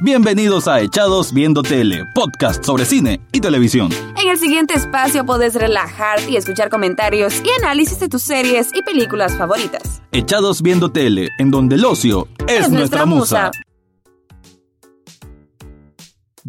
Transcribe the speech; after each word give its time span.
Bienvenidos 0.00 0.68
a 0.68 0.80
Echados 0.80 1.32
Viendo 1.32 1.60
Tele, 1.60 2.04
podcast 2.14 2.64
sobre 2.64 2.84
cine 2.84 3.20
y 3.32 3.40
televisión. 3.40 3.90
En 4.16 4.28
el 4.28 4.38
siguiente 4.38 4.74
espacio 4.74 5.26
podés 5.26 5.56
relajar 5.56 6.20
y 6.28 6.36
escuchar 6.36 6.70
comentarios 6.70 7.42
y 7.44 7.50
análisis 7.60 7.98
de 7.98 8.08
tus 8.08 8.22
series 8.22 8.70
y 8.74 8.82
películas 8.82 9.36
favoritas. 9.36 10.00
Echados 10.12 10.62
Viendo 10.62 10.92
Tele, 10.92 11.30
en 11.40 11.50
donde 11.50 11.74
el 11.74 11.84
ocio 11.84 12.28
es, 12.46 12.70
nuestra, 12.70 13.06
musa. 13.06 13.50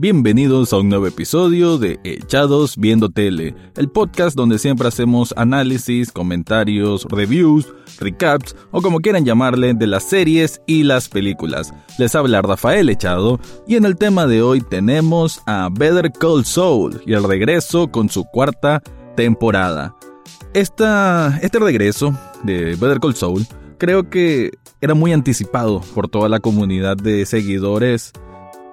Bienvenidos 0.01 0.71
a 0.71 0.77
un 0.77 0.87
nuevo 0.87 1.07
episodio 1.07 1.77
de 1.77 1.99
Echados 2.05 2.77
Viendo 2.77 3.09
Tele, 3.09 3.53
el 3.75 3.89
podcast 3.89 4.33
donde 4.33 4.57
siempre 4.57 4.87
hacemos 4.87 5.33
análisis, 5.35 6.09
comentarios, 6.09 7.05
reviews, 7.09 7.67
recaps 7.99 8.55
o 8.71 8.81
como 8.81 9.01
quieran 9.01 9.25
llamarle 9.25 9.73
de 9.73 9.87
las 9.87 10.05
series 10.05 10.61
y 10.67 10.83
las 10.83 11.09
películas. 11.09 11.73
Les 11.97 12.15
habla 12.15 12.41
Rafael 12.41 12.87
Echado 12.87 13.41
y 13.67 13.75
en 13.75 13.83
el 13.83 13.97
tema 13.97 14.25
de 14.25 14.41
hoy 14.41 14.61
tenemos 14.61 15.41
a 15.47 15.67
Better 15.69 16.13
Call 16.13 16.45
Saul 16.45 17.01
y 17.05 17.11
el 17.11 17.25
regreso 17.25 17.91
con 17.91 18.07
su 18.07 18.23
cuarta 18.23 18.81
temporada. 19.17 19.93
este 20.53 21.59
regreso 21.59 22.17
de 22.43 22.77
Better 22.77 23.01
Call 23.01 23.15
Saul 23.15 23.45
creo 23.77 24.09
que 24.09 24.51
era 24.79 24.93
muy 24.93 25.11
anticipado 25.11 25.81
por 25.93 26.07
toda 26.07 26.29
la 26.29 26.39
comunidad 26.39 26.95
de 26.95 27.25
seguidores 27.25 28.13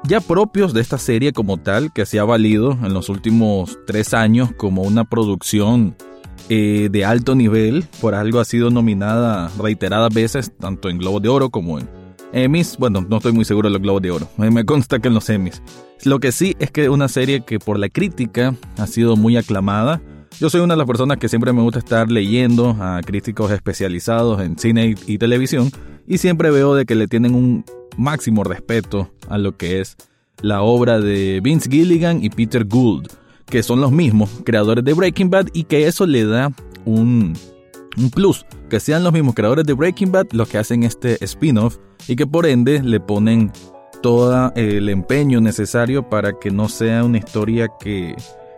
ya 0.06 0.20
propios 0.20 0.72
de 0.72 0.80
esta 0.80 0.98
serie 0.98 1.32
como 1.32 1.58
tal, 1.58 1.92
que 1.92 2.06
se 2.06 2.18
ha 2.18 2.24
valido 2.24 2.72
en 2.72 2.94
los 2.94 3.08
últimos 3.08 3.78
tres 3.86 4.14
años 4.14 4.50
como 4.56 4.82
una 4.82 5.04
producción 5.04 5.96
eh, 6.48 6.88
de 6.90 7.04
alto 7.04 7.34
nivel, 7.34 7.84
por 8.00 8.14
algo 8.14 8.38
ha 8.38 8.44
sido 8.44 8.70
nominada 8.70 9.50
reiteradas 9.58 10.14
veces, 10.14 10.52
tanto 10.58 10.88
en 10.88 10.98
Globo 10.98 11.18
de 11.20 11.28
Oro 11.28 11.50
como 11.50 11.78
en 11.78 11.88
Emmys. 12.32 12.76
Bueno, 12.78 13.04
no 13.08 13.16
estoy 13.16 13.32
muy 13.32 13.44
seguro 13.44 13.68
de 13.68 13.72
los 13.72 13.82
Globos 13.82 14.02
de 14.02 14.10
Oro, 14.12 14.28
me 14.36 14.64
consta 14.64 14.98
que 15.00 15.08
en 15.08 15.14
los 15.14 15.28
Emmys. 15.28 15.62
Lo 16.04 16.20
que 16.20 16.30
sí 16.30 16.54
es 16.58 16.70
que 16.70 16.84
es 16.84 16.88
una 16.88 17.08
serie 17.08 17.40
que 17.40 17.58
por 17.58 17.78
la 17.78 17.88
crítica 17.88 18.54
ha 18.78 18.86
sido 18.86 19.16
muy 19.16 19.36
aclamada. 19.36 20.00
Yo 20.38 20.50
soy 20.50 20.60
una 20.60 20.74
de 20.74 20.78
las 20.78 20.86
personas 20.86 21.16
que 21.16 21.28
siempre 21.28 21.52
me 21.52 21.62
gusta 21.62 21.78
estar 21.78 22.10
leyendo 22.10 22.76
a 22.78 23.00
críticos 23.00 23.50
especializados 23.50 24.40
en 24.42 24.58
cine 24.58 24.94
y 25.06 25.18
televisión 25.18 25.70
y 26.06 26.18
siempre 26.18 26.50
veo 26.50 26.74
de 26.74 26.84
que 26.84 26.94
le 26.94 27.08
tienen 27.08 27.34
un 27.34 27.64
máximo 27.96 28.44
respeto 28.44 29.10
a 29.28 29.38
lo 29.38 29.56
que 29.56 29.80
es 29.80 29.96
la 30.42 30.62
obra 30.62 31.00
de 31.00 31.40
Vince 31.42 31.70
Gilligan 31.70 32.22
y 32.22 32.30
Peter 32.30 32.64
Gould, 32.64 33.08
que 33.46 33.62
son 33.62 33.80
los 33.80 33.92
mismos 33.92 34.30
creadores 34.44 34.84
de 34.84 34.92
Breaking 34.92 35.30
Bad 35.30 35.48
y 35.52 35.64
que 35.64 35.86
eso 35.86 36.06
le 36.06 36.24
da 36.24 36.52
un, 36.84 37.34
un 37.96 38.10
plus, 38.10 38.44
que 38.68 38.80
sean 38.80 39.04
los 39.04 39.12
mismos 39.12 39.34
creadores 39.34 39.64
de 39.64 39.72
Breaking 39.72 40.12
Bad 40.12 40.26
los 40.32 40.48
que 40.48 40.58
hacen 40.58 40.82
este 40.82 41.22
spin-off 41.24 41.78
y 42.08 42.16
que 42.16 42.26
por 42.26 42.46
ende 42.46 42.82
le 42.82 43.00
ponen 43.00 43.52
todo 44.02 44.52
el 44.54 44.88
empeño 44.88 45.40
necesario 45.40 46.08
para 46.08 46.38
que 46.38 46.50
no 46.50 46.68
sea 46.68 47.02
una 47.02 47.18
historia 47.18 47.68
que 47.80 48.14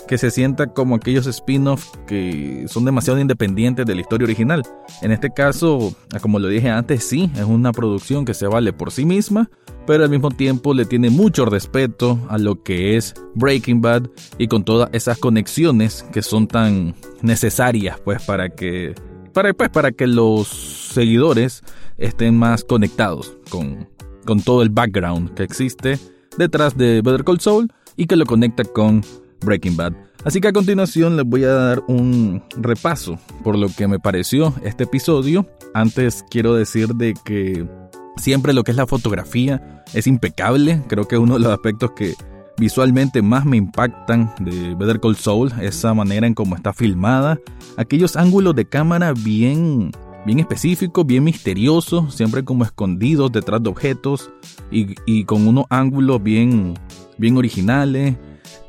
que 0.08 0.18
se 0.18 0.32
sienta 0.32 0.66
como 0.68 0.96
aquellos 0.96 1.26
spin-offs 1.26 1.92
que 2.06 2.64
son 2.66 2.84
demasiado 2.84 3.20
independientes 3.20 3.86
de 3.86 3.94
la 3.94 4.00
historia 4.00 4.24
original. 4.24 4.62
En 5.02 5.12
este 5.12 5.30
caso, 5.30 5.94
como 6.20 6.40
lo 6.40 6.48
dije 6.48 6.70
antes, 6.70 7.04
sí, 7.04 7.30
es 7.36 7.44
una 7.44 7.70
producción 7.70 8.24
que 8.24 8.34
se 8.34 8.48
vale 8.48 8.72
por 8.72 8.90
sí 8.90 9.04
misma, 9.04 9.48
pero 9.86 10.02
al 10.02 10.10
mismo 10.10 10.30
tiempo 10.30 10.74
le 10.74 10.86
tiene 10.86 11.10
mucho 11.10 11.44
respeto 11.44 12.18
a 12.28 12.38
lo 12.38 12.62
que 12.62 12.96
es 12.96 13.14
Breaking 13.34 13.80
Bad 13.80 14.08
y 14.38 14.48
con 14.48 14.64
todas 14.64 14.90
esas 14.92 15.18
conexiones 15.18 16.04
que 16.12 16.22
son 16.22 16.48
tan 16.48 16.94
necesarias 17.22 18.00
pues 18.04 18.22
para 18.24 18.48
que 18.48 18.94
para, 19.32 19.52
pues, 19.52 19.68
para 19.68 19.92
que 19.92 20.06
los 20.06 20.48
seguidores 20.48 21.62
estén 21.96 22.36
más 22.36 22.64
conectados 22.64 23.36
con, 23.50 23.88
con 24.24 24.40
todo 24.40 24.62
el 24.62 24.70
background 24.70 25.34
que 25.34 25.44
existe 25.44 25.98
detrás 26.36 26.76
de 26.76 27.02
Better 27.02 27.24
Call 27.24 27.40
Saul 27.40 27.70
y 27.96 28.06
que 28.06 28.16
lo 28.16 28.24
conecta 28.24 28.64
con 28.64 29.02
Breaking 29.40 29.76
Bad. 29.76 29.92
Así 30.24 30.40
que 30.40 30.48
a 30.48 30.52
continuación 30.52 31.16
les 31.16 31.24
voy 31.24 31.44
a 31.44 31.52
dar 31.52 31.82
un 31.86 32.42
repaso 32.56 33.18
por 33.44 33.56
lo 33.56 33.68
que 33.68 33.86
me 33.86 33.98
pareció 33.98 34.54
este 34.64 34.84
episodio. 34.84 35.46
Antes 35.74 36.24
quiero 36.30 36.54
decir 36.54 36.88
de 36.94 37.14
que 37.24 37.66
siempre 38.16 38.52
lo 38.52 38.64
que 38.64 38.72
es 38.72 38.76
la 38.76 38.86
fotografía 38.86 39.84
es 39.94 40.06
impecable. 40.06 40.82
Creo 40.88 41.06
que 41.06 41.18
uno 41.18 41.34
de 41.34 41.40
los 41.40 41.52
aspectos 41.52 41.92
que 41.92 42.14
visualmente 42.58 43.22
más 43.22 43.44
me 43.44 43.56
impactan 43.56 44.34
de 44.40 44.74
Better 44.74 45.00
Call 45.00 45.16
Saul, 45.16 45.52
esa 45.60 45.94
manera 45.94 46.26
en 46.26 46.34
cómo 46.34 46.56
está 46.56 46.72
filmada, 46.72 47.38
aquellos 47.76 48.16
ángulos 48.16 48.56
de 48.56 48.64
cámara 48.68 49.12
bien 49.12 49.92
bien 50.26 50.40
específicos, 50.40 51.06
bien 51.06 51.24
misteriosos, 51.24 52.14
siempre 52.14 52.44
como 52.44 52.64
escondidos 52.64 53.32
detrás 53.32 53.62
de 53.62 53.70
objetos 53.70 54.30
y, 54.70 54.94
y 55.06 55.24
con 55.24 55.46
unos 55.48 55.64
ángulos 55.70 56.22
bien, 56.22 56.74
bien 57.16 57.36
originales. 57.38 58.16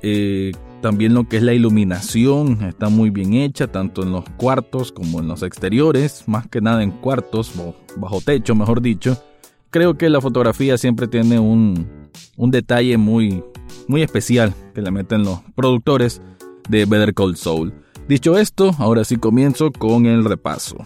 Eh, 0.02 0.52
también 0.82 1.14
lo 1.14 1.28
que 1.28 1.38
es 1.38 1.44
la 1.44 1.54
iluminación 1.54 2.64
está 2.64 2.90
muy 2.90 3.10
bien 3.10 3.34
hecha, 3.34 3.68
tanto 3.68 4.04
en 4.04 4.12
los 4.12 4.24
cuartos 4.38 4.92
como 4.92 5.20
en 5.20 5.28
los 5.28 5.44
exteriores, 5.44 6.24
más 6.28 6.48
que 6.48 6.62
nada 6.62 6.84
en 6.84 6.92
cuartos, 6.92 7.52
o 7.58 7.76
bajo 7.98 8.22
techo, 8.22 8.56
mejor 8.56 8.82
dicho. 8.82 9.22
Creo 9.70 9.98
que 9.98 10.10
la 10.10 10.22
fotografía 10.22 10.78
siempre 10.78 11.08
tiene 11.08 11.38
un, 11.40 12.10
un 12.38 12.52
detalle 12.52 12.98
muy, 12.98 13.44
muy 13.88 14.02
especial 14.02 14.54
que 14.74 14.82
le 14.82 14.92
meten 14.92 15.24
los 15.24 15.42
productores 15.56 16.22
de 16.70 16.86
Better 16.86 17.14
Call 17.14 17.36
Saul. 17.36 17.74
Dicho 18.08 18.38
esto, 18.38 18.72
ahora 18.80 19.04
sí 19.04 19.18
comienzo 19.18 19.72
con 19.72 20.06
el 20.06 20.24
repaso. 20.26 20.78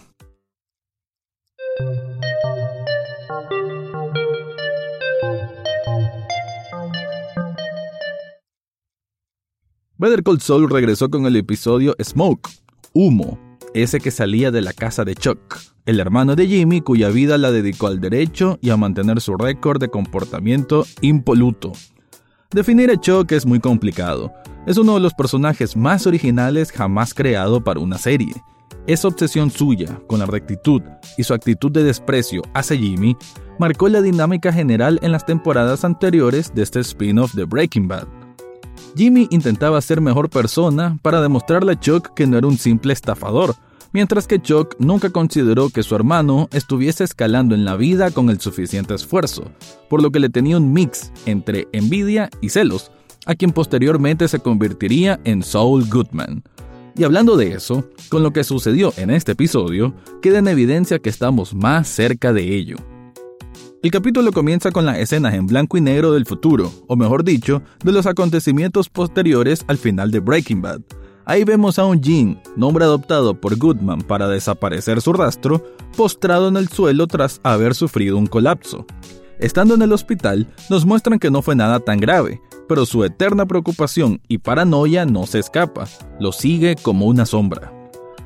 Better 10.04 10.22
Call 10.22 10.38
Saul 10.38 10.68
regresó 10.68 11.08
con 11.08 11.24
el 11.24 11.34
episodio 11.34 11.96
Smoke, 11.98 12.50
Humo, 12.92 13.38
ese 13.72 14.00
que 14.00 14.10
salía 14.10 14.50
de 14.50 14.60
la 14.60 14.74
casa 14.74 15.02
de 15.02 15.14
Chuck, 15.14 15.56
el 15.86 15.98
hermano 15.98 16.36
de 16.36 16.46
Jimmy 16.46 16.82
cuya 16.82 17.08
vida 17.08 17.38
la 17.38 17.50
dedicó 17.50 17.86
al 17.86 18.02
derecho 18.02 18.58
y 18.60 18.68
a 18.68 18.76
mantener 18.76 19.22
su 19.22 19.34
récord 19.38 19.80
de 19.80 19.88
comportamiento 19.88 20.84
impoluto. 21.00 21.72
Definir 22.50 22.90
a 22.90 23.00
Chuck 23.00 23.32
es 23.32 23.46
muy 23.46 23.60
complicado. 23.60 24.30
Es 24.66 24.76
uno 24.76 24.92
de 24.92 25.00
los 25.00 25.14
personajes 25.14 25.74
más 25.74 26.06
originales 26.06 26.70
jamás 26.70 27.14
creado 27.14 27.64
para 27.64 27.80
una 27.80 27.96
serie. 27.96 28.34
Esa 28.86 29.08
obsesión 29.08 29.50
suya 29.50 29.98
con 30.06 30.18
la 30.18 30.26
rectitud 30.26 30.82
y 31.16 31.24
su 31.24 31.32
actitud 31.32 31.72
de 31.72 31.82
desprecio 31.82 32.42
hacia 32.52 32.76
Jimmy 32.76 33.16
marcó 33.58 33.88
la 33.88 34.02
dinámica 34.02 34.52
general 34.52 34.98
en 35.00 35.12
las 35.12 35.24
temporadas 35.24 35.82
anteriores 35.82 36.52
de 36.54 36.62
este 36.62 36.80
spin-off 36.80 37.32
de 37.32 37.44
Breaking 37.44 37.88
Bad. 37.88 38.23
Jimmy 38.96 39.26
intentaba 39.30 39.80
ser 39.80 40.00
mejor 40.00 40.30
persona 40.30 40.98
para 41.02 41.20
demostrarle 41.20 41.72
a 41.72 41.80
Chuck 41.80 42.14
que 42.14 42.26
no 42.26 42.38
era 42.38 42.46
un 42.46 42.56
simple 42.56 42.92
estafador, 42.92 43.56
mientras 43.92 44.28
que 44.28 44.40
Chuck 44.40 44.76
nunca 44.78 45.10
consideró 45.10 45.68
que 45.70 45.82
su 45.82 45.96
hermano 45.96 46.48
estuviese 46.52 47.02
escalando 47.02 47.56
en 47.56 47.64
la 47.64 47.76
vida 47.76 48.12
con 48.12 48.30
el 48.30 48.40
suficiente 48.40 48.94
esfuerzo, 48.94 49.50
por 49.90 50.00
lo 50.00 50.12
que 50.12 50.20
le 50.20 50.28
tenía 50.28 50.56
un 50.56 50.72
mix 50.72 51.12
entre 51.26 51.66
envidia 51.72 52.30
y 52.40 52.50
celos, 52.50 52.92
a 53.26 53.34
quien 53.34 53.50
posteriormente 53.50 54.28
se 54.28 54.38
convertiría 54.38 55.18
en 55.24 55.42
Saul 55.42 55.88
Goodman. 55.88 56.44
Y 56.96 57.02
hablando 57.02 57.36
de 57.36 57.52
eso, 57.52 57.88
con 58.08 58.22
lo 58.22 58.32
que 58.32 58.44
sucedió 58.44 58.92
en 58.96 59.10
este 59.10 59.32
episodio, 59.32 59.94
queda 60.22 60.38
en 60.38 60.46
evidencia 60.46 61.00
que 61.00 61.10
estamos 61.10 61.52
más 61.52 61.88
cerca 61.88 62.32
de 62.32 62.54
ello. 62.54 62.76
El 63.84 63.90
capítulo 63.90 64.32
comienza 64.32 64.70
con 64.70 64.86
las 64.86 64.96
escenas 64.96 65.34
en 65.34 65.46
blanco 65.46 65.76
y 65.76 65.82
negro 65.82 66.12
del 66.12 66.24
futuro, 66.24 66.72
o 66.86 66.96
mejor 66.96 67.22
dicho, 67.22 67.60
de 67.84 67.92
los 67.92 68.06
acontecimientos 68.06 68.88
posteriores 68.88 69.62
al 69.68 69.76
final 69.76 70.10
de 70.10 70.20
Breaking 70.20 70.62
Bad. 70.62 70.80
Ahí 71.26 71.44
vemos 71.44 71.78
a 71.78 71.84
un 71.84 72.00
Jean, 72.00 72.40
nombre 72.56 72.86
adoptado 72.86 73.38
por 73.38 73.58
Goodman 73.58 74.00
para 74.00 74.26
desaparecer 74.26 75.02
su 75.02 75.12
rastro, 75.12 75.62
postrado 75.98 76.48
en 76.48 76.56
el 76.56 76.68
suelo 76.68 77.06
tras 77.06 77.42
haber 77.42 77.74
sufrido 77.74 78.16
un 78.16 78.26
colapso. 78.26 78.86
Estando 79.38 79.74
en 79.74 79.82
el 79.82 79.92
hospital, 79.92 80.48
nos 80.70 80.86
muestran 80.86 81.18
que 81.18 81.30
no 81.30 81.42
fue 81.42 81.54
nada 81.54 81.78
tan 81.78 82.00
grave, 82.00 82.40
pero 82.66 82.86
su 82.86 83.04
eterna 83.04 83.44
preocupación 83.44 84.22
y 84.28 84.38
paranoia 84.38 85.04
no 85.04 85.26
se 85.26 85.40
escapa, 85.40 85.86
lo 86.18 86.32
sigue 86.32 86.74
como 86.76 87.04
una 87.04 87.26
sombra. 87.26 87.73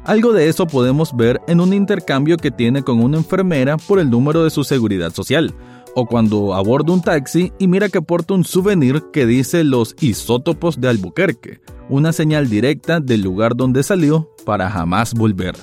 Algo 0.09 0.33
de 0.33 0.49
eso 0.49 0.67
podemos 0.67 1.15
ver 1.15 1.39
en 1.49 1.61
un 1.61 1.75
intercambio 1.75 2.39
que 2.39 2.51
tiene 2.51 2.83
con 2.83 3.05
una 3.05 3.19
enfermera 3.19 3.77
por 3.77 3.99
el 3.99 4.09
número 4.09 4.43
de 4.43 4.49
su 4.49 4.65
seguridad 4.65 5.13
social, 5.13 5.55
o 5.95 6.07
cuando 6.07 6.55
aborda 6.55 6.95
un 6.95 7.03
taxi 7.03 7.53
y 7.59 7.69
mira 7.69 7.91
que 7.91 8.01
porta 8.01 8.33
un 8.33 8.43
souvenir 8.43 9.03
que 9.13 9.27
dice 9.27 9.65
los 9.65 9.95
isótopos 10.01 10.81
de 10.81 10.89
Albuquerque, 10.89 11.61
una 11.91 12.15
señal 12.15 12.49
directa 12.49 13.01
del 13.01 13.21
lugar 13.21 13.55
donde 13.55 13.83
salió 13.83 14.35
para 14.47 14.71
jamás 14.71 15.13
volver. 15.13 15.55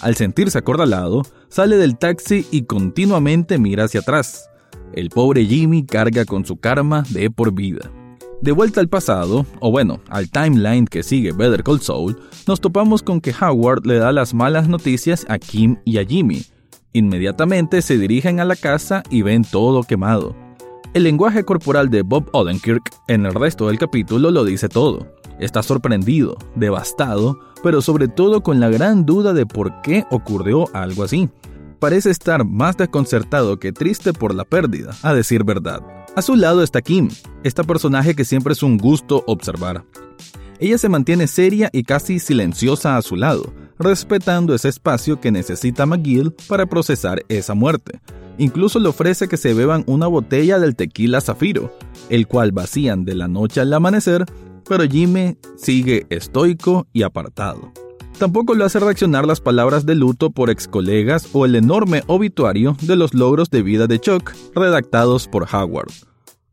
Al 0.00 0.16
sentirse 0.16 0.56
acorralado, 0.56 1.20
sale 1.50 1.76
del 1.76 1.98
taxi 1.98 2.46
y 2.50 2.62
continuamente 2.62 3.58
mira 3.58 3.84
hacia 3.84 4.00
atrás. 4.00 4.48
El 4.94 5.10
pobre 5.10 5.44
Jimmy 5.44 5.84
carga 5.84 6.24
con 6.24 6.46
su 6.46 6.56
karma 6.56 7.04
de 7.10 7.30
por 7.30 7.52
vida. 7.52 7.90
De 8.44 8.52
vuelta 8.52 8.82
al 8.82 8.90
pasado, 8.90 9.46
o 9.60 9.70
bueno, 9.70 10.00
al 10.10 10.28
timeline 10.28 10.86
que 10.86 11.02
sigue 11.02 11.32
Better 11.32 11.62
Call 11.64 11.80
Saul, 11.80 12.18
nos 12.46 12.60
topamos 12.60 13.02
con 13.02 13.22
que 13.22 13.32
Howard 13.32 13.86
le 13.86 13.96
da 13.96 14.12
las 14.12 14.34
malas 14.34 14.68
noticias 14.68 15.24
a 15.30 15.38
Kim 15.38 15.78
y 15.86 15.96
a 15.96 16.04
Jimmy. 16.04 16.44
Inmediatamente 16.92 17.80
se 17.80 17.96
dirigen 17.96 18.40
a 18.40 18.44
la 18.44 18.54
casa 18.54 19.02
y 19.08 19.22
ven 19.22 19.44
todo 19.50 19.82
quemado. 19.82 20.36
El 20.92 21.04
lenguaje 21.04 21.44
corporal 21.44 21.88
de 21.88 22.02
Bob 22.02 22.28
Odenkirk 22.32 22.90
en 23.08 23.24
el 23.24 23.32
resto 23.32 23.68
del 23.68 23.78
capítulo 23.78 24.30
lo 24.30 24.44
dice 24.44 24.68
todo. 24.68 25.06
Está 25.40 25.62
sorprendido, 25.62 26.36
devastado, 26.54 27.38
pero 27.62 27.80
sobre 27.80 28.08
todo 28.08 28.42
con 28.42 28.60
la 28.60 28.68
gran 28.68 29.06
duda 29.06 29.32
de 29.32 29.46
por 29.46 29.80
qué 29.80 30.04
ocurrió 30.10 30.66
algo 30.74 31.04
así. 31.04 31.30
Parece 31.78 32.10
estar 32.10 32.44
más 32.44 32.76
desconcertado 32.76 33.58
que 33.58 33.72
triste 33.72 34.12
por 34.12 34.34
la 34.34 34.44
pérdida, 34.44 34.94
a 35.02 35.14
decir 35.14 35.44
verdad. 35.44 35.80
A 36.16 36.22
su 36.22 36.36
lado 36.36 36.62
está 36.62 36.80
Kim, 36.80 37.08
esta 37.42 37.64
personaje 37.64 38.14
que 38.14 38.24
siempre 38.24 38.52
es 38.52 38.62
un 38.62 38.78
gusto 38.78 39.24
observar. 39.26 39.84
Ella 40.60 40.78
se 40.78 40.88
mantiene 40.88 41.26
seria 41.26 41.68
y 41.72 41.82
casi 41.82 42.18
silenciosa 42.18 42.96
a 42.96 43.02
su 43.02 43.16
lado, 43.16 43.52
respetando 43.78 44.54
ese 44.54 44.68
espacio 44.68 45.20
que 45.20 45.32
necesita 45.32 45.86
McGill 45.86 46.32
para 46.48 46.66
procesar 46.66 47.24
esa 47.28 47.54
muerte. 47.54 48.00
Incluso 48.38 48.78
le 48.78 48.88
ofrece 48.88 49.28
que 49.28 49.36
se 49.36 49.54
beban 49.54 49.84
una 49.86 50.06
botella 50.06 50.58
del 50.58 50.76
tequila 50.76 51.20
zafiro, 51.20 51.76
el 52.08 52.26
cual 52.26 52.52
vacían 52.52 53.04
de 53.04 53.14
la 53.14 53.28
noche 53.28 53.60
al 53.60 53.72
amanecer 53.72 54.24
pero 54.68 54.84
Jimmy 54.84 55.36
sigue 55.56 56.06
estoico 56.10 56.86
y 56.92 57.02
apartado. 57.02 57.72
Tampoco 58.18 58.54
lo 58.54 58.64
hace 58.64 58.78
reaccionar 58.78 59.26
las 59.26 59.40
palabras 59.40 59.86
de 59.86 59.96
luto 59.96 60.30
por 60.30 60.48
ex 60.48 60.68
colegas 60.68 61.28
o 61.32 61.44
el 61.44 61.56
enorme 61.56 62.04
obituario 62.06 62.76
de 62.80 62.94
los 62.94 63.12
logros 63.12 63.50
de 63.50 63.62
vida 63.62 63.86
de 63.86 63.98
Chuck 63.98 64.32
redactados 64.54 65.26
por 65.26 65.48
Howard. 65.52 65.90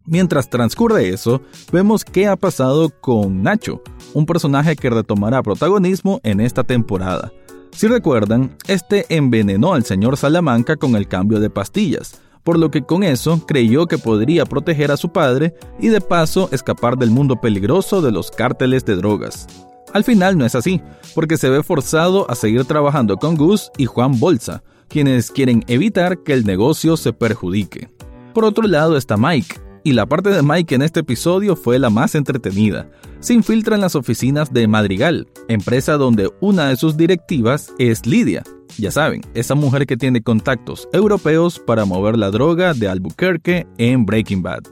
Mientras 0.05 0.49
transcurre 0.49 1.09
eso, 1.09 1.41
vemos 1.71 2.03
qué 2.03 2.27
ha 2.27 2.35
pasado 2.35 2.89
con 2.89 3.43
Nacho, 3.43 3.83
un 4.13 4.25
personaje 4.25 4.75
que 4.75 4.89
retomará 4.89 5.43
protagonismo 5.43 6.19
en 6.23 6.39
esta 6.39 6.63
temporada. 6.63 7.31
Si 7.71 7.87
recuerdan, 7.87 8.57
este 8.67 9.05
envenenó 9.09 9.73
al 9.73 9.85
señor 9.85 10.17
Salamanca 10.17 10.75
con 10.75 10.95
el 10.95 11.07
cambio 11.07 11.39
de 11.39 11.51
pastillas, 11.51 12.19
por 12.43 12.57
lo 12.57 12.71
que 12.71 12.81
con 12.81 13.03
eso 13.03 13.45
creyó 13.45 13.85
que 13.85 13.99
podría 13.99 14.45
proteger 14.45 14.91
a 14.91 14.97
su 14.97 15.11
padre 15.11 15.53
y 15.79 15.89
de 15.89 16.01
paso 16.01 16.49
escapar 16.51 16.97
del 16.97 17.11
mundo 17.11 17.39
peligroso 17.39 18.01
de 18.01 18.11
los 18.11 18.31
cárteles 18.31 18.83
de 18.83 18.95
drogas. 18.95 19.47
Al 19.93 20.03
final 20.03 20.37
no 20.37 20.45
es 20.45 20.55
así, 20.55 20.81
porque 21.15 21.37
se 21.37 21.49
ve 21.49 21.63
forzado 21.63 22.29
a 22.29 22.35
seguir 22.35 22.65
trabajando 22.65 23.17
con 23.17 23.35
Gus 23.35 23.71
y 23.77 23.85
Juan 23.85 24.19
Bolsa, 24.19 24.63
quienes 24.87 25.31
quieren 25.31 25.63
evitar 25.67 26.19
que 26.19 26.33
el 26.33 26.45
negocio 26.45 26.97
se 26.97 27.13
perjudique. 27.13 27.89
Por 28.33 28.45
otro 28.45 28.67
lado 28.67 28.97
está 28.97 29.17
Mike, 29.17 29.59
y 29.83 29.93
la 29.93 30.05
parte 30.05 30.29
de 30.29 30.43
Mike 30.43 30.75
en 30.75 30.81
este 30.81 31.01
episodio 31.01 31.55
fue 31.55 31.79
la 31.79 31.89
más 31.89 32.15
entretenida. 32.15 32.89
Se 33.19 33.33
infiltra 33.33 33.75
en 33.75 33.81
las 33.81 33.95
oficinas 33.95 34.53
de 34.53 34.67
Madrigal, 34.67 35.27
empresa 35.47 35.93
donde 35.93 36.31
una 36.39 36.69
de 36.69 36.77
sus 36.77 36.97
directivas 36.97 37.73
es 37.77 38.05
Lidia, 38.05 38.43
ya 38.77 38.91
saben, 38.91 39.21
esa 39.33 39.55
mujer 39.55 39.85
que 39.85 39.97
tiene 39.97 40.21
contactos 40.21 40.87
europeos 40.93 41.59
para 41.59 41.85
mover 41.85 42.17
la 42.17 42.31
droga 42.31 42.73
de 42.73 42.87
Albuquerque 42.87 43.67
en 43.77 44.05
Breaking 44.05 44.41
Bad. 44.41 44.63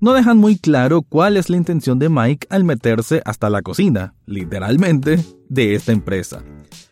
No 0.00 0.12
dejan 0.12 0.38
muy 0.38 0.56
claro 0.56 1.02
cuál 1.02 1.36
es 1.36 1.50
la 1.50 1.56
intención 1.56 1.98
de 1.98 2.08
Mike 2.08 2.46
al 2.50 2.62
meterse 2.62 3.20
hasta 3.24 3.50
la 3.50 3.62
cocina, 3.62 4.14
literalmente, 4.26 5.24
de 5.48 5.74
esta 5.74 5.90
empresa. 5.90 6.44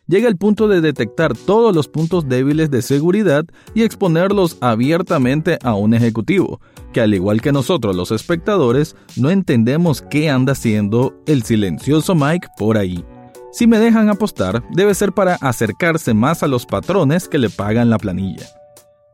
Llega 0.08 0.26
el 0.28 0.36
punto 0.36 0.66
de 0.66 0.80
detectar 0.80 1.36
todos 1.36 1.72
los 1.72 1.86
puntos 1.86 2.28
débiles 2.28 2.68
de 2.68 2.82
seguridad 2.82 3.44
y 3.74 3.84
exponerlos 3.84 4.58
abiertamente 4.60 5.58
a 5.62 5.74
un 5.74 5.94
ejecutivo, 5.94 6.60
que 6.92 7.00
al 7.00 7.14
igual 7.14 7.40
que 7.40 7.52
nosotros 7.52 7.94
los 7.94 8.10
espectadores, 8.10 8.96
no 9.16 9.30
entendemos 9.30 10.02
qué 10.02 10.28
anda 10.28 10.52
haciendo 10.52 11.14
el 11.26 11.44
silencioso 11.44 12.16
Mike 12.16 12.48
por 12.58 12.76
ahí. 12.76 13.04
Si 13.52 13.68
me 13.68 13.78
dejan 13.78 14.08
apostar, 14.08 14.64
debe 14.72 14.94
ser 14.94 15.12
para 15.12 15.36
acercarse 15.36 16.12
más 16.12 16.42
a 16.42 16.48
los 16.48 16.66
patrones 16.66 17.28
que 17.28 17.38
le 17.38 17.50
pagan 17.50 17.88
la 17.88 17.98
planilla. 17.98 18.46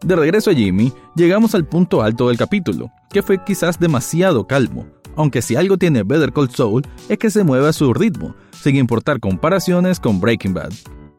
De 0.03 0.17
regreso 0.17 0.51
a 0.51 0.55
Jimmy, 0.55 0.93
llegamos 1.15 1.55
al 1.55 1.65
punto 1.65 2.03
alto 2.03 2.29
del 2.29 2.37
capítulo, 2.37 2.91
que 3.11 3.23
fue 3.23 3.43
quizás 3.45 3.79
demasiado 3.79 4.49
calmo, 4.49 4.85
aunque 5.15 5.43
si 5.43 5.55
algo 5.55 5.79
tiene 5.79 6.03
Better 6.03 6.33
Call 6.33 6.51
Saul 6.51 6.83
es 7.09 7.19
que 7.19 7.31
se 7.31 7.45
mueve 7.45 7.69
a 7.69 7.73
su 7.73 7.95
ritmo, 7.95 8.35
sin 8.51 8.75
importar 8.75 9.21
comparaciones 9.21 10.01
con 10.01 10.21
Breaking 10.21 10.55
Bad. 10.55 10.73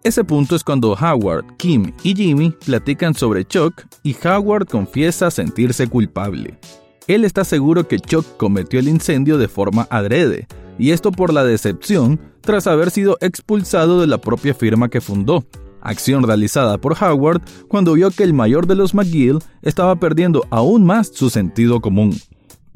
Ese 0.03 0.25
punto 0.25 0.57
es 0.57 0.65
cuando 0.65 0.94
Howard, 0.95 1.56
Kim 1.56 1.94
y 2.03 2.13
Jimmy 2.13 2.53
platican 2.65 3.13
sobre 3.13 3.45
Chuck 3.45 3.85
y 4.03 4.18
Howard 4.25 4.68
confiesa 4.68 5.31
sentirse 5.31 5.88
culpable. 5.88 6.59
Él 7.07 7.24
está 7.24 7.45
seguro 7.45 7.88
que 7.88 8.00
Chuck 8.00 8.25
cometió 8.35 8.81
el 8.81 8.89
incendio 8.89 9.38
de 9.38 9.47
forma 9.47 9.88
adrede, 9.89 10.45
y 10.77 10.91
esto 10.91 11.13
por 11.13 11.31
la 11.31 11.45
decepción 11.45 12.19
tras 12.41 12.68
haber 12.68 12.91
sido 12.91 13.18
expulsado 13.21 14.01
de 14.01 14.07
la 14.07 14.18
propia 14.18 14.53
firma 14.53 14.89
que 14.89 15.00
fundó, 15.00 15.45
acción 15.83 16.24
realizada 16.24 16.77
por 16.77 16.95
Howard 17.01 17.41
cuando 17.68 17.94
vio 17.94 18.09
que 18.09 18.24
el 18.24 18.33
mayor 18.33 18.65
de 18.65 18.75
los 18.75 18.94
McGill 18.94 19.39
estaba 19.62 19.95
perdiendo 19.95 20.45
aún 20.50 20.85
más 20.85 21.12
su 21.13 21.30
sentido 21.30 21.80
común. 21.81 22.15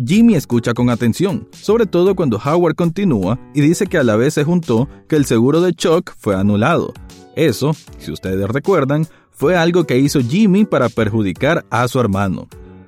Jimmy 0.05 0.35
escucha 0.35 0.75
con 0.75 0.91
atención, 0.91 1.47
sobre 1.51 1.87
todo 1.87 2.15
cuando 2.15 2.37
Howard 2.37 2.75
continúa 2.75 3.39
y 3.55 3.61
dice 3.61 3.87
que 3.87 3.97
a 3.97 4.03
la 4.03 4.15
vez 4.15 4.35
se 4.35 4.43
juntó 4.43 4.87
que 5.07 5.15
el 5.15 5.25
seguro 5.25 5.61
de 5.61 5.73
Chuck 5.73 6.13
fue 6.19 6.35
anulado. 6.35 6.93
Eso, 7.35 7.73
si 7.97 8.11
ustedes 8.11 8.47
recuerdan, 8.47 9.07
fue 9.31 9.55
algo 9.55 9.85
que 9.85 9.97
hizo 9.97 10.19
Jimmy 10.19 10.65
para 10.65 10.89
perjudicar 10.89 11.65
a 11.71 11.87
su 11.87 11.99
hermano. 11.99 12.47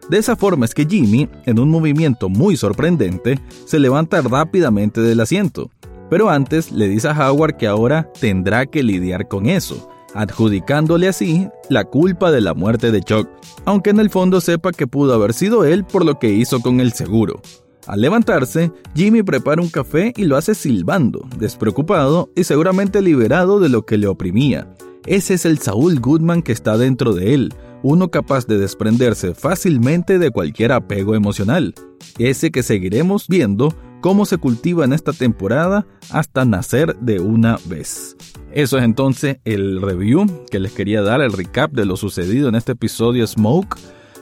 De 0.10 0.18
esa 0.18 0.36
forma 0.36 0.66
es 0.66 0.74
que 0.74 0.86
Jimmy, 0.86 1.30
en 1.45 1.60
un 1.60 1.69
movimiento 1.69 2.30
muy 2.30 2.57
sorprendente, 2.57 3.39
se 3.66 3.77
levanta 3.77 4.21
rápidamente 4.21 5.01
del 5.01 5.19
asiento. 5.19 5.69
Pero 6.10 6.31
antes 6.31 6.71
le 6.71 6.88
dice 6.88 7.10
a 7.10 7.30
Howard 7.31 7.57
que 7.57 7.68
ahora 7.68 8.12
tendrá 8.19 8.66
que 8.66 8.81
lidiar 8.81 9.27
con 9.27 9.45
eso, 9.45 9.88
adjudicándole 10.14 11.08
así 11.08 11.48
la 11.70 11.86
culpa 11.86 12.32
de 12.32 12.42
la 12.42 12.54
muerte 12.54 12.92
de 12.92 13.02
Chuck, 13.02 13.28
aunque 13.66 13.90
en 13.90 14.00
el 14.00 14.10
fondo 14.10 14.42
sepa 14.42 14.72
que 14.72 14.88
pudo 14.88 15.14
haber 15.14 15.34
sido 15.34 15.66
él 15.66 15.86
por 15.86 16.06
lo 16.06 16.20
que 16.20 16.30
hizo 16.30 16.62
con 16.62 16.80
el 16.80 16.94
seguro. 16.94 17.42
Al 17.88 18.02
levantarse, 18.02 18.72
Jimmy 18.96 19.24
prepara 19.24 19.62
un 19.62 19.70
café 19.70 20.14
y 20.16 20.26
lo 20.26 20.38
hace 20.38 20.54
silbando, 20.54 21.28
despreocupado 21.38 22.30
y 22.36 22.44
seguramente 22.44 23.02
liberado 23.02 23.60
de 23.60 23.70
lo 23.70 23.86
que 23.86 23.98
le 23.98 24.08
oprimía. 24.08 24.68
Ese 25.06 25.34
es 25.34 25.46
el 25.46 25.58
Saúl 25.60 26.00
Goodman 26.00 26.44
que 26.44 26.52
está 26.52 26.78
dentro 26.78 27.14
de 27.14 27.34
él, 27.34 27.54
uno 27.82 28.12
capaz 28.12 28.46
de 28.46 28.58
desprenderse 28.58 29.34
fácilmente 29.34 30.20
de 30.20 30.30
cualquier 30.32 30.72
apego 30.72 31.16
emocional, 31.16 31.74
ese 32.18 32.52
que 32.52 32.64
seguiremos 32.64 33.28
viendo 33.28 33.74
cómo 34.01 34.25
se 34.25 34.38
cultiva 34.38 34.86
en 34.86 34.94
esta 34.94 35.13
temporada 35.13 35.86
hasta 36.12 36.46
nacer 36.46 36.96
de 37.00 37.19
una 37.19 37.57
vez. 37.66 38.16
Eso 38.51 38.78
es 38.78 38.84
entonces 38.84 39.38
el 39.46 39.81
review 39.81 40.25
que 40.50 40.60
les 40.60 40.72
quería 40.72 41.01
dar, 41.01 41.22
el 41.22 41.34
recap 41.34 41.72
de 41.72 41.86
lo 41.86 41.98
sucedido 41.98 42.50
en 42.50 42.56
este 42.56 42.72
episodio 42.72 43.25
Smoke. 43.28 43.78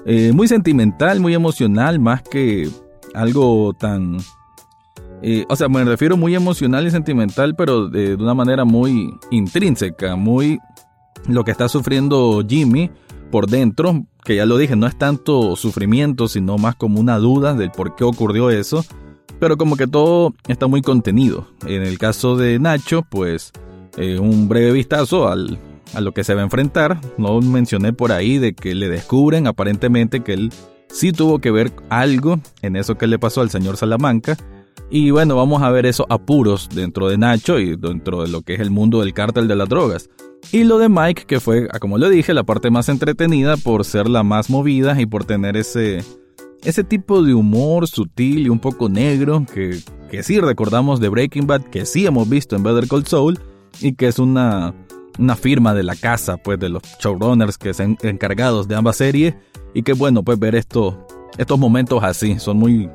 Eh, 0.06 0.32
muy 0.34 0.48
sentimental, 0.48 1.20
muy 1.20 1.34
emocional, 1.34 2.00
más 2.00 2.22
que 2.24 2.70
algo 3.14 3.74
tan... 3.74 4.18
Eh, 5.22 5.46
o 5.50 5.56
sea, 5.56 5.68
me 5.68 5.84
refiero 5.84 6.16
muy 6.16 6.36
emocional 6.36 6.86
y 6.86 6.92
sentimental, 6.92 7.56
pero 7.56 7.90
de 7.90 8.16
una 8.16 8.34
manera 8.34 8.66
muy 8.66 9.14
intrínseca, 9.32 10.16
muy 10.16 10.60
lo 11.28 11.44
que 11.44 11.52
está 11.52 11.68
sufriendo 11.68 12.44
Jimmy 12.48 12.92
por 13.32 13.48
dentro, 13.48 14.06
que 14.24 14.36
ya 14.36 14.46
lo 14.46 14.58
dije, 14.58 14.76
no 14.76 14.88
es 14.88 14.98
tanto 14.98 15.56
sufrimiento, 15.56 16.28
sino 16.28 16.58
más 16.58 16.76
como 16.76 17.00
una 17.00 17.18
duda 17.18 17.54
del 17.54 17.72
por 17.72 17.96
qué 17.96 18.04
ocurrió 18.04 18.50
eso, 18.50 18.86
pero 19.40 19.58
como 19.58 19.76
que 19.76 19.88
todo 19.88 20.34
está 20.48 20.68
muy 20.68 20.82
contenido. 20.82 21.48
En 21.66 21.84
el 21.84 21.98
caso 21.98 22.36
de 22.36 22.60
Nacho, 22.60 23.04
pues 23.10 23.52
eh, 23.98 24.20
un 24.20 24.48
breve 24.48 24.72
vistazo 24.72 25.28
al, 25.28 25.58
a 25.94 26.02
lo 26.02 26.14
que 26.14 26.24
se 26.24 26.34
va 26.34 26.42
a 26.42 26.46
enfrentar. 26.46 27.00
No 27.18 27.40
mencioné 27.42 27.94
por 27.94 28.12
ahí 28.12 28.38
de 28.38 28.54
que 28.54 28.76
le 28.76 28.90
descubren 28.90 29.48
aparentemente 29.48 30.22
que 30.22 30.34
él 30.34 30.52
sí 30.90 31.12
tuvo 31.12 31.40
que 31.40 31.52
ver 31.52 31.72
algo 31.90 32.40
en 32.62 32.76
eso 32.76 32.98
que 32.98 33.08
le 33.08 33.20
pasó 33.20 33.42
al 33.42 33.50
señor 33.50 33.78
Salamanca. 33.78 34.38
Y 34.90 35.12
bueno, 35.12 35.36
vamos 35.36 35.64
a 35.64 35.70
ver 35.70 35.86
esos 35.86 36.06
apuros 36.10 36.70
dentro 36.74 37.10
de 37.10 37.18
Nacho 37.18 37.60
y 37.60 37.76
dentro 37.76 38.24
de 38.24 38.30
lo 38.30 38.42
que 38.42 38.54
es 38.54 38.60
el 38.62 38.72
mundo 38.72 39.02
del 39.02 39.14
cártel 39.14 39.48
de 39.48 39.56
las 39.56 39.68
drogas. 39.68 40.10
Y 40.52 40.64
lo 40.64 40.78
de 40.78 40.88
Mike, 40.88 41.26
que 41.28 41.40
fue, 41.40 41.68
como 41.80 41.98
le 41.98 42.10
dije, 42.10 42.34
la 42.34 42.44
parte 42.44 42.70
más 42.70 42.88
entretenida 42.88 43.58
por 43.58 43.84
ser 43.84 44.08
la 44.08 44.24
más 44.24 44.50
movida 44.50 45.00
y 45.00 45.06
por 45.06 45.26
tener 45.26 45.58
ese, 45.58 46.04
ese 46.64 46.84
tipo 46.84 47.24
de 47.24 47.34
humor 47.34 47.88
sutil 47.88 48.46
y 48.46 48.50
un 48.50 48.60
poco 48.60 48.90
negro 48.90 49.46
que, 49.54 49.80
que 50.10 50.24
sí 50.24 50.40
recordamos 50.40 51.00
de 51.00 51.10
Breaking 51.10 51.48
Bad, 51.48 51.64
que 51.64 51.86
sí 51.86 52.06
hemos 52.06 52.28
visto 52.28 52.56
en 52.56 52.64
Better 52.64 52.88
Call 52.88 53.06
Saul 53.06 53.40
y 53.82 53.94
que 53.94 54.08
es 54.08 54.20
una, 54.20 54.74
una 55.20 55.36
firma 55.36 55.74
de 55.74 55.84
la 55.84 55.96
casa, 55.96 56.38
pues 56.38 56.60
de 56.60 56.70
los 56.70 56.82
showrunners 57.00 57.58
que 57.58 57.74
son 57.74 57.98
encargados 58.02 58.68
de 58.68 58.76
ambas 58.76 58.98
series 58.98 59.36
y 59.74 59.84
que 59.84 59.94
bueno, 59.94 60.24
pues 60.24 60.40
ver 60.40 60.56
esto, 60.56 61.06
estos 61.38 61.60
momentos 61.60 62.04
así, 62.04 62.40
son 62.40 62.58
muy 62.58 62.90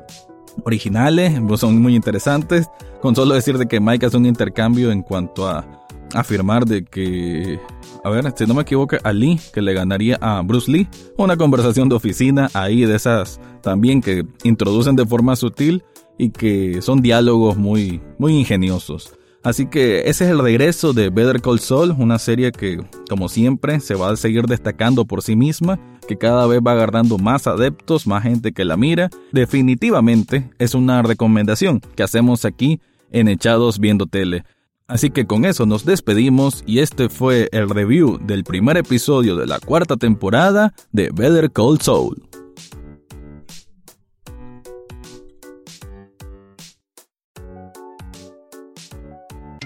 originales, 0.65 1.39
son 1.57 1.81
muy 1.81 1.95
interesantes, 1.95 2.67
con 3.01 3.15
solo 3.15 3.33
decir 3.33 3.57
de 3.57 3.67
que 3.67 3.79
Mike 3.79 4.05
hace 4.05 4.17
un 4.17 4.25
intercambio 4.25 4.91
en 4.91 5.01
cuanto 5.01 5.47
a 5.47 5.65
afirmar 6.13 6.65
de 6.65 6.83
que, 6.85 7.59
a 8.03 8.09
ver, 8.09 8.33
si 8.35 8.45
no 8.45 8.53
me 8.53 8.63
equivoco, 8.63 8.97
a 9.03 9.13
Lee, 9.13 9.39
que 9.53 9.61
le 9.61 9.73
ganaría 9.73 10.17
a 10.21 10.41
Bruce 10.41 10.69
Lee. 10.69 10.87
Una 11.17 11.37
conversación 11.37 11.87
de 11.87 11.95
oficina 11.95 12.49
ahí 12.53 12.85
de 12.85 12.95
esas 12.95 13.39
también 13.61 14.01
que 14.01 14.25
introducen 14.43 14.95
de 14.95 15.05
forma 15.05 15.35
sutil 15.35 15.83
y 16.17 16.29
que 16.29 16.81
son 16.81 17.01
diálogos 17.01 17.57
muy, 17.57 18.01
muy 18.17 18.37
ingeniosos. 18.37 19.13
Así 19.43 19.65
que 19.67 20.09
ese 20.09 20.25
es 20.25 20.31
el 20.31 20.39
regreso 20.39 20.93
de 20.93 21.09
Better 21.09 21.41
Call 21.41 21.59
Saul, 21.59 21.95
una 21.97 22.17
serie 22.17 22.51
que, 22.51 22.77
como 23.09 23.27
siempre, 23.27 23.79
se 23.81 23.95
va 23.95 24.09
a 24.09 24.15
seguir 24.15 24.45
destacando 24.45 25.05
por 25.05 25.21
sí 25.21 25.35
misma, 25.35 25.79
que 26.07 26.17
cada 26.17 26.47
vez 26.47 26.61
va 26.65 26.71
agarrando 26.71 27.17
más 27.17 27.45
adeptos, 27.47 28.07
más 28.07 28.23
gente 28.23 28.53
que 28.53 28.63
la 28.63 28.77
mira. 28.77 29.09
Definitivamente 29.33 30.49
es 30.59 30.75
una 30.75 31.01
recomendación 31.01 31.81
que 31.95 32.03
hacemos 32.03 32.45
aquí 32.45 32.79
en 33.11 33.27
Echados 33.27 33.79
Viendo 33.79 34.07
Tele. 34.07 34.43
Así 34.87 35.09
que 35.09 35.25
con 35.25 35.45
eso 35.45 35.65
nos 35.65 35.85
despedimos 35.85 36.63
y 36.65 36.79
este 36.79 37.09
fue 37.09 37.49
el 37.51 37.69
review 37.69 38.19
del 38.21 38.43
primer 38.43 38.77
episodio 38.77 39.35
de 39.35 39.47
la 39.47 39.59
cuarta 39.59 39.95
temporada 39.95 40.73
de 40.91 41.09
Better 41.13 41.51
Call 41.51 41.79
Saul. 41.79 42.21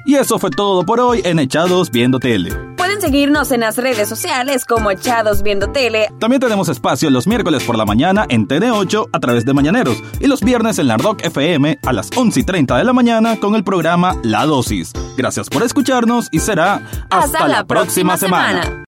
Y 0.05 0.15
eso 0.15 0.39
fue 0.39 0.51
todo 0.51 0.85
por 0.85 1.01
hoy 1.01 1.21
en 1.25 1.39
Echados 1.39 1.91
Viendo 1.91 2.19
Tele. 2.19 2.76
Pueden 2.87 3.01
seguirnos 3.01 3.51
en 3.51 3.59
las 3.59 3.75
redes 3.75 4.07
sociales 4.07 4.63
como 4.63 4.89
Echados 4.91 5.43
Viendo 5.43 5.69
Tele. 5.73 6.07
También 6.21 6.39
tenemos 6.39 6.69
espacio 6.69 7.09
los 7.09 7.27
miércoles 7.27 7.65
por 7.65 7.77
la 7.77 7.83
mañana 7.83 8.25
en 8.29 8.47
TN8 8.47 9.09
a 9.11 9.19
través 9.19 9.43
de 9.43 9.53
Mañaneros 9.53 10.01
y 10.21 10.27
los 10.27 10.39
viernes 10.39 10.79
en 10.79 10.87
la 10.87 10.95
Rock 10.95 11.25
FM 11.25 11.79
a 11.85 11.91
las 11.91 12.09
11 12.15 12.39
y 12.39 12.43
30 12.43 12.77
de 12.77 12.85
la 12.85 12.93
mañana 12.93 13.37
con 13.41 13.55
el 13.55 13.65
programa 13.65 14.15
La 14.23 14.45
Dosis. 14.45 14.93
Gracias 15.17 15.49
por 15.49 15.63
escucharnos 15.63 16.29
y 16.31 16.39
será 16.39 16.81
hasta, 17.09 17.49
la, 17.49 17.65
próxima, 17.65 18.15
semana. 18.15 18.85